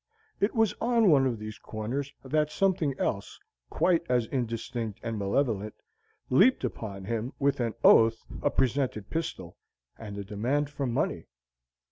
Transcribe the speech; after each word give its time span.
It 0.39 0.55
was 0.55 0.73
on 0.81 1.11
one 1.11 1.27
of 1.27 1.37
these 1.37 1.59
corners 1.59 2.11
that 2.23 2.49
something 2.49 2.99
else, 2.99 3.39
quite 3.69 4.01
as 4.09 4.25
indistinct 4.25 4.99
and 5.03 5.19
malevolent, 5.19 5.75
leaped 6.31 6.63
upon 6.63 7.05
him 7.05 7.33
with 7.37 7.59
an 7.59 7.75
oath, 7.83 8.25
a 8.41 8.49
presented 8.49 9.11
pistol, 9.11 9.57
and 9.99 10.17
a 10.17 10.23
demand 10.23 10.71
for 10.71 10.87
money. 10.87 11.27